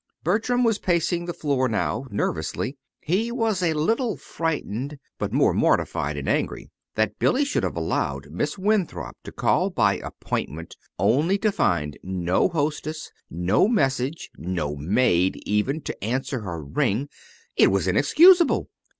Bertram 0.23 0.63
was 0.63 0.79
pacing 0.79 1.25
the 1.25 1.31
floor 1.33 1.69
now, 1.69 2.07
nervously. 2.09 2.75
He 3.01 3.31
was 3.31 3.61
a 3.61 3.73
little 3.75 4.17
frightened, 4.17 4.97
but 5.19 5.31
more 5.31 5.53
mortified 5.53 6.17
and 6.17 6.27
angry. 6.27 6.71
That 6.95 7.19
Billy 7.19 7.45
should 7.45 7.61
have 7.61 7.75
allowed 7.75 8.31
Miss 8.31 8.57
Winthrop 8.57 9.15
to 9.23 9.31
call 9.31 9.69
by 9.69 9.97
appointment 9.97 10.75
only 10.97 11.37
to 11.37 11.51
find 11.51 11.99
no 12.01 12.49
hostess, 12.49 13.11
no 13.29 13.67
message, 13.67 14.31
no 14.39 14.75
maid, 14.75 15.39
even, 15.45 15.81
to 15.81 16.03
answer 16.03 16.39
her 16.39 16.63
ring 16.63 17.07
it 17.55 17.67
was 17.69 17.87
inexcusable! 17.87 18.69